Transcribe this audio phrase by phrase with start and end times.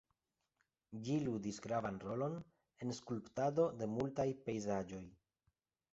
[1.07, 2.39] Ĝi ludis gravan rolon
[2.85, 5.07] en skulptado de multaj pejzaĝoj.